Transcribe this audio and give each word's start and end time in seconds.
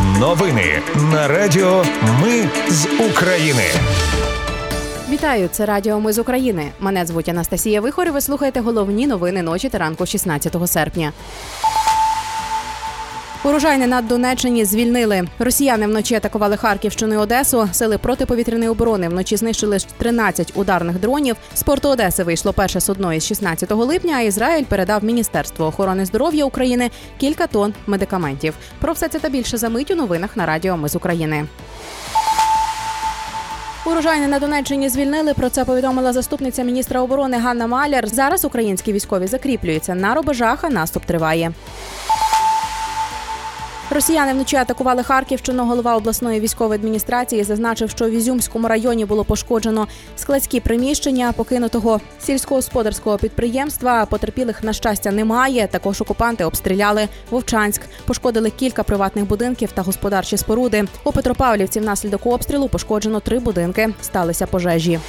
Новини 0.00 0.82
на 1.12 1.28
Радіо 1.28 1.84
Ми 2.22 2.48
з 2.68 2.86
України. 3.10 3.62
Вітаю, 5.10 5.48
це 5.52 5.66
Радіо 5.66 6.00
Ми 6.00 6.12
з 6.12 6.18
України. 6.18 6.72
Мене 6.80 7.06
звуть 7.06 7.28
Анастасія 7.28 7.80
Вихор. 7.80 8.06
і 8.06 8.10
Ви 8.10 8.20
слухаєте 8.20 8.60
головні 8.60 9.06
новини 9.06 9.42
ночі 9.42 9.68
та 9.68 9.78
ранку 9.78 10.06
16 10.06 10.56
серпня. 10.66 11.12
Урожайне 13.44 13.86
на 13.86 14.02
Донеччині 14.02 14.64
звільнили. 14.64 15.24
Росіяни 15.38 15.86
вночі 15.86 16.14
атакували 16.14 16.56
Харківщину 16.56 17.14
і 17.14 17.16
Одесу. 17.16 17.68
Сили 17.72 17.98
протиповітряної 17.98 18.70
оборони 18.70 19.08
вночі 19.08 19.36
знищили 19.36 19.78
13 19.98 20.52
ударних 20.54 21.00
дронів. 21.00 21.36
З 21.54 21.62
порту 21.62 21.88
Одеси 21.88 22.24
вийшло 22.24 22.52
перше 22.52 22.80
судно 22.80 23.12
із 23.14 23.26
16 23.26 23.70
липня. 23.70 24.14
А 24.16 24.20
Ізраїль 24.20 24.64
передав 24.64 25.04
Міністерству 25.04 25.64
охорони 25.64 26.04
здоров'я 26.04 26.44
України 26.44 26.90
кілька 27.18 27.46
тонн 27.46 27.74
медикаментів. 27.86 28.54
Про 28.80 28.92
все 28.92 29.08
це 29.08 29.18
та 29.18 29.28
більше 29.28 29.56
за 29.56 29.68
мить 29.68 29.90
у 29.90 29.94
новинах 29.94 30.36
на 30.36 30.46
Радіо 30.46 30.76
Ми 30.76 30.88
з 30.88 30.96
України. 30.96 31.46
Урожайне 33.86 34.28
на 34.28 34.38
Донеччині 34.38 34.88
звільнили. 34.88 35.34
Про 35.34 35.48
це 35.48 35.64
повідомила 35.64 36.12
заступниця 36.12 36.62
міністра 36.62 37.00
оборони 37.00 37.38
Ганна 37.38 37.66
Маляр. 37.66 38.08
Зараз 38.08 38.44
українські 38.44 38.92
військові 38.92 39.26
закріплюються 39.26 39.94
на 39.94 40.14
рубежах, 40.14 40.64
а 40.64 40.70
наступ 40.70 41.04
триває. 41.04 41.52
Росіяни 43.92 44.32
вночі 44.32 44.56
атакували 44.56 45.02
Харківщину. 45.02 45.64
Голова 45.64 45.96
обласної 45.96 46.40
військової 46.40 46.78
адміністрації 46.80 47.44
зазначив, 47.44 47.90
що 47.90 48.04
в 48.04 48.10
Ізюмському 48.10 48.68
районі 48.68 49.04
було 49.04 49.24
пошкоджено 49.24 49.88
складські 50.16 50.60
приміщення 50.60 51.32
покинутого 51.32 52.00
сільськогосподарського 52.20 53.18
підприємства. 53.18 54.06
Потерпілих 54.06 54.64
на 54.64 54.72
щастя 54.72 55.10
немає. 55.10 55.66
Також 55.66 56.00
окупанти 56.00 56.44
обстріляли 56.44 57.08
Вовчанськ, 57.30 57.82
пошкодили 58.06 58.50
кілька 58.50 58.82
приватних 58.82 59.26
будинків 59.26 59.72
та 59.72 59.82
господарчі 59.82 60.36
споруди. 60.36 60.84
У 61.04 61.12
Петропавлівці 61.12 61.80
внаслідок 61.80 62.26
обстрілу 62.26 62.68
пошкоджено 62.68 63.20
три 63.20 63.38
будинки. 63.38 63.94
Сталися 64.02 64.46
пожежі. 64.46 65.00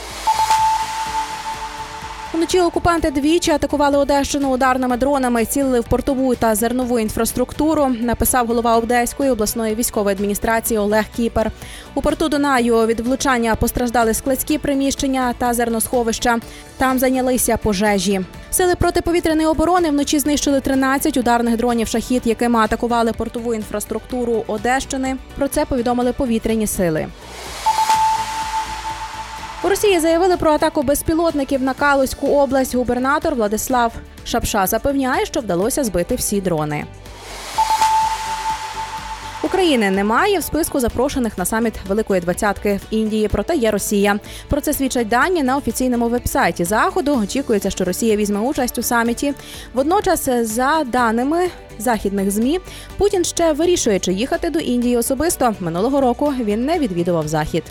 Вночі 2.33 2.59
окупанти 2.59 3.11
двічі 3.11 3.51
атакували 3.51 3.97
Одещину 3.97 4.49
ударними 4.49 4.97
дронами, 4.97 5.45
цілили 5.45 5.79
в 5.79 5.83
портову 5.83 6.35
та 6.35 6.55
зернову 6.55 6.99
інфраструктуру. 6.99 7.87
Написав 8.01 8.47
голова 8.47 8.77
Одеської 8.77 9.29
обласної 9.29 9.75
військової 9.75 10.15
адміністрації 10.15 10.77
Олег 10.77 11.05
Кіпер. 11.15 11.51
У 11.95 12.01
порту 12.01 12.29
Дунаю 12.29 12.85
від 12.85 12.99
влучання 12.99 13.55
постраждали 13.55 14.13
складські 14.13 14.57
приміщення 14.57 15.33
та 15.37 15.53
зерносховища. 15.53 16.39
Там 16.77 16.99
зайнялися 16.99 17.57
пожежі. 17.57 18.21
Сили 18.51 18.75
протиповітряної 18.75 19.47
оборони 19.47 19.89
вночі 19.89 20.19
знищили 20.19 20.59
13 20.59 21.17
ударних 21.17 21.57
дронів 21.57 21.87
шахід, 21.87 22.21
якими 22.25 22.59
атакували 22.59 23.13
портову 23.13 23.53
інфраструктуру 23.53 24.43
Одещини. 24.47 25.17
Про 25.35 25.47
це 25.47 25.65
повідомили 25.65 26.13
повітряні 26.13 26.67
сили. 26.67 27.07
У 29.65 29.69
Росії 29.69 29.99
заявили 29.99 30.37
про 30.37 30.51
атаку 30.51 30.83
безпілотників 30.83 31.61
на 31.61 31.73
Калузьку 31.73 32.27
область. 32.27 32.75
Губернатор 32.75 33.35
Владислав 33.35 33.93
Шапша 34.25 34.67
запевняє, 34.67 35.25
що 35.25 35.39
вдалося 35.39 35.83
збити 35.83 36.15
всі 36.15 36.41
дрони. 36.41 36.85
України 39.43 39.91
немає 39.91 40.39
в 40.39 40.43
списку 40.43 40.79
запрошених 40.79 41.37
на 41.37 41.45
саміт 41.45 41.73
Великої 41.87 42.21
двадцятки 42.21 42.79
в 42.83 42.93
Індії. 42.93 43.27
Проте 43.27 43.55
є 43.55 43.71
Росія. 43.71 44.19
Про 44.49 44.61
це 44.61 44.73
свідчать 44.73 45.07
дані 45.07 45.43
на 45.43 45.57
офіційному 45.57 46.09
вебсайті 46.09 46.63
заходу. 46.63 47.19
Очікується, 47.23 47.69
що 47.69 47.83
Росія 47.83 48.15
візьме 48.15 48.39
участь 48.39 48.77
у 48.77 48.83
саміті. 48.83 49.33
Водночас, 49.73 50.29
за 50.29 50.83
даними 50.83 51.49
західних 51.79 52.31
змі, 52.31 52.59
Путін 52.97 53.23
ще 53.23 53.53
вирішує, 53.53 53.99
чи 53.99 54.13
їхати 54.13 54.49
до 54.49 54.59
Індії 54.59 54.97
особисто. 54.97 55.55
Минулого 55.59 56.01
року 56.01 56.33
він 56.39 56.65
не 56.65 56.79
відвідував 56.79 57.27
захід. 57.27 57.63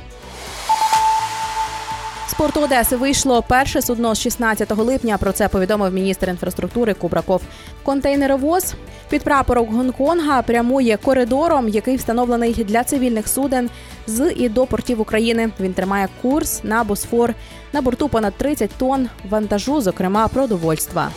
З 2.32 2.34
порту 2.34 2.60
Одеси 2.60 2.96
вийшло 2.96 3.42
перше 3.42 3.82
судно 3.82 4.14
з 4.14 4.20
16 4.20 4.76
липня. 4.76 5.18
Про 5.18 5.32
це 5.32 5.48
повідомив 5.48 5.94
міністр 5.94 6.28
інфраструктури 6.28 6.94
Кубраков. 6.94 7.42
Контейнеровоз 7.82 8.74
під 9.08 9.22
прапорок 9.22 9.72
Гонконга 9.72 10.42
прямує 10.42 10.96
коридором, 10.96 11.68
який 11.68 11.96
встановлений 11.96 12.52
для 12.52 12.84
цивільних 12.84 13.28
суден 13.28 13.70
з 14.06 14.32
і 14.36 14.48
до 14.48 14.66
портів 14.66 15.00
України. 15.00 15.50
Він 15.60 15.74
тримає 15.74 16.08
курс 16.22 16.60
на 16.64 16.84
Босфор. 16.84 17.34
На 17.72 17.82
борту 17.82 18.08
понад 18.08 18.34
30 18.34 18.70
тонн 18.78 19.08
вантажу, 19.30 19.80
зокрема 19.80 20.28
продовольства. 20.28 21.10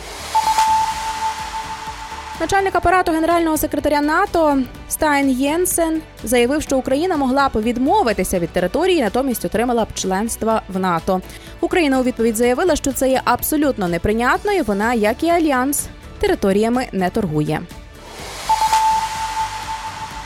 Начальник 2.40 2.74
апарату 2.74 3.12
генерального 3.12 3.56
секретаря 3.56 4.00
НАТО 4.00 4.58
Стайн 4.88 5.30
Єнсен 5.30 6.02
заявив, 6.24 6.62
що 6.62 6.78
Україна 6.78 7.16
могла 7.16 7.48
б 7.48 7.62
відмовитися 7.62 8.38
від 8.38 8.50
території, 8.50 9.02
натомість 9.02 9.44
отримала 9.44 9.84
б 9.84 9.88
членство 9.94 10.60
в 10.68 10.78
НАТО. 10.78 11.20
Україна 11.60 12.00
у 12.00 12.02
відповідь 12.02 12.36
заявила, 12.36 12.76
що 12.76 12.92
це 12.92 13.10
є 13.10 13.20
абсолютно 13.24 13.88
неприйнятно, 13.88 14.52
і 14.52 14.62
вона, 14.62 14.94
як 14.94 15.22
і 15.22 15.28
альянс, 15.28 15.86
територіями 16.20 16.86
не 16.92 17.10
торгує. 17.10 17.60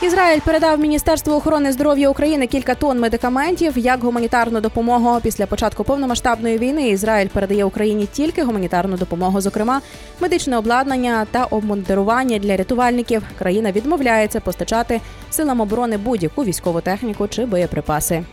Ізраїль 0.01 0.39
передав 0.45 0.79
Міністерству 0.79 1.33
охорони 1.33 1.71
здоров'я 1.71 2.09
України 2.09 2.47
кілька 2.47 2.75
тонн 2.75 2.99
медикаментів 2.99 3.77
як 3.77 4.03
гуманітарну 4.03 4.61
допомогу. 4.61 5.19
Після 5.23 5.45
початку 5.45 5.83
повномасштабної 5.83 6.57
війни 6.57 6.89
Ізраїль 6.89 7.27
передає 7.27 7.65
Україні 7.65 8.07
тільки 8.11 8.43
гуманітарну 8.43 8.97
допомогу, 8.97 9.41
зокрема 9.41 9.81
медичне 10.19 10.57
обладнання 10.57 11.27
та 11.31 11.45
обмундирування 11.45 12.39
для 12.39 12.57
рятувальників. 12.57 13.23
Країна 13.39 13.71
відмовляється 13.71 14.39
постачати 14.39 15.01
силам 15.31 15.61
оборони 15.61 15.97
будь-яку 15.97 16.43
військову 16.43 16.81
техніку 16.81 17.27
чи 17.27 17.45
боєприпаси. 17.45 18.23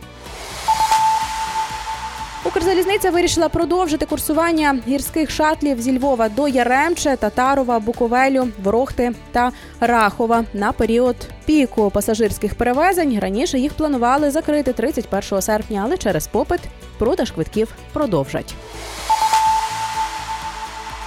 Укрзалізниця 2.49 3.11
вирішила 3.11 3.49
продовжити 3.49 4.05
курсування 4.05 4.79
гірських 4.87 5.31
шатлів 5.31 5.81
зі 5.81 5.97
Львова 5.97 6.29
до 6.29 6.47
Яремче, 6.47 7.15
Татарова, 7.15 7.79
Буковелю, 7.79 8.47
Ворохти 8.63 9.11
та 9.31 9.51
Рахова 9.79 10.45
на 10.53 10.71
період 10.71 11.15
піку 11.45 11.89
пасажирських 11.89 12.55
перевезень. 12.55 13.19
Раніше 13.19 13.59
їх 13.59 13.73
планували 13.73 14.31
закрити 14.31 14.73
31 14.73 15.41
серпня, 15.41 15.81
але 15.85 15.97
через 15.97 16.27
попит 16.27 16.59
продаж 16.97 17.31
квитків 17.31 17.73
продовжать. 17.93 18.55